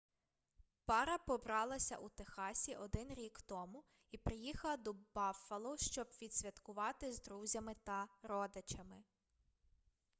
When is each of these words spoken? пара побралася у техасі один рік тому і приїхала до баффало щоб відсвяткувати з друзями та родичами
пара 0.91 1.15
побралася 1.25 1.97
у 2.05 2.07
техасі 2.21 2.75
один 2.75 3.13
рік 3.13 3.41
тому 3.41 3.83
і 4.11 4.17
приїхала 4.17 4.77
до 4.77 4.93
баффало 5.15 5.77
щоб 5.77 6.07
відсвяткувати 6.21 7.11
з 7.11 7.21
друзями 7.21 7.75
та 7.83 8.07
родичами 8.23 9.03